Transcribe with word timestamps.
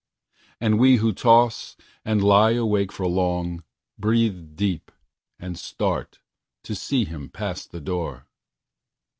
And 0.59 0.79
we 0.79 0.95
who 0.95 1.13
toss 1.13 1.77
and 2.03 2.23
lie 2.23 2.53
awake 2.53 2.91
for 2.91 3.05
long, 3.05 3.63
Breathe 3.99 4.55
deep, 4.55 4.91
and 5.37 5.59
start, 5.59 6.17
to 6.63 6.73
see 6.73 7.05
him 7.05 7.29
pass 7.29 7.67
the 7.67 7.81
door. 7.81 8.25